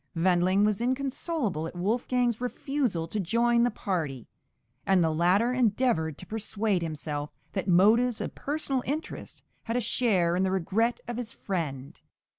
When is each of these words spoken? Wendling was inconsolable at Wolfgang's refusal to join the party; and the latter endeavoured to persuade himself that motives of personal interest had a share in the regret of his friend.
Wendling 0.15 0.65
was 0.65 0.81
inconsolable 0.81 1.67
at 1.67 1.75
Wolfgang's 1.75 2.41
refusal 2.41 3.07
to 3.07 3.19
join 3.19 3.61
the 3.61 3.69
party; 3.69 4.27
and 4.83 5.03
the 5.03 5.11
latter 5.13 5.53
endeavoured 5.53 6.17
to 6.17 6.25
persuade 6.25 6.81
himself 6.81 7.29
that 7.53 7.67
motives 7.67 8.19
of 8.19 8.33
personal 8.33 8.81
interest 8.87 9.43
had 9.65 9.77
a 9.77 9.79
share 9.79 10.35
in 10.35 10.41
the 10.41 10.49
regret 10.49 11.01
of 11.07 11.17
his 11.17 11.33
friend. 11.33 12.01